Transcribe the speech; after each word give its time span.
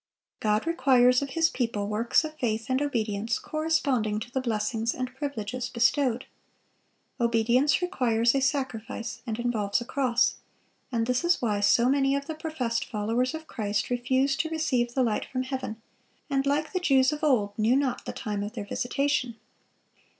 God 0.39 0.65
requires 0.65 1.21
of 1.21 1.29
His 1.37 1.47
people 1.51 1.87
works 1.87 2.23
of 2.23 2.35
faith 2.39 2.71
and 2.71 2.81
obedience 2.81 3.37
corresponding 3.37 4.19
to 4.21 4.31
the 4.31 4.41
blessings 4.41 4.95
and 4.95 5.13
privileges 5.15 5.69
bestowed. 5.69 6.25
Obedience 7.19 7.83
requires 7.83 8.33
a 8.33 8.41
sacrifice 8.41 9.21
and 9.27 9.37
involves 9.37 9.79
a 9.79 9.85
cross; 9.85 10.37
and 10.91 11.05
this 11.05 11.23
is 11.23 11.39
why 11.39 11.59
so 11.59 11.87
many 11.87 12.15
of 12.15 12.25
the 12.25 12.33
professed 12.33 12.85
followers 12.89 13.35
of 13.35 13.45
Christ 13.45 13.91
refused 13.91 14.39
to 14.39 14.49
receive 14.49 14.95
the 14.95 15.03
light 15.03 15.25
from 15.25 15.43
heaven, 15.43 15.79
and, 16.31 16.47
like 16.47 16.73
the 16.73 16.79
Jews 16.79 17.13
of 17.13 17.23
old, 17.23 17.51
knew 17.55 17.75
not 17.75 18.05
the 18.05 18.11
time 18.11 18.41
of 18.41 18.53
their 18.53 18.65
visitation. 18.65 19.35